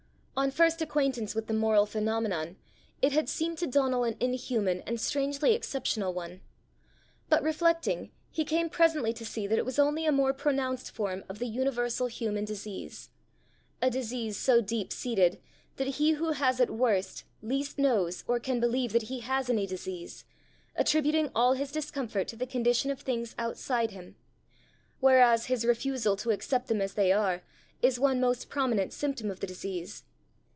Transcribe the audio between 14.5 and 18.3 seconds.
deep seated that he who has it worst, least knows